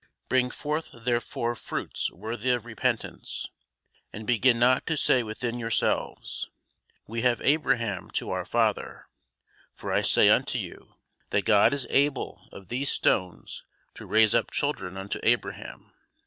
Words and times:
Bring 0.29 0.49
forth 0.49 0.89
therefore 0.93 1.53
fruits 1.53 2.11
worthy 2.11 2.49
of 2.49 2.65
repentance, 2.65 3.45
and 4.11 4.25
begin 4.25 4.57
not 4.57 4.87
to 4.87 4.97
say 4.97 5.21
within 5.21 5.59
yourselves, 5.59 6.49
We 7.05 7.21
have 7.21 7.39
Abraham 7.41 8.09
to 8.13 8.31
our 8.31 8.43
father: 8.43 9.05
for 9.75 9.93
I 9.93 10.01
say 10.01 10.27
unto 10.27 10.57
you, 10.57 10.95
That 11.29 11.45
God 11.45 11.71
is 11.71 11.85
able 11.91 12.49
of 12.51 12.69
these 12.69 12.89
stones 12.89 13.63
to 13.93 14.07
raise 14.07 14.33
up 14.33 14.49
children 14.49 14.97
unto 14.97 15.19
Abraham. 15.21 15.93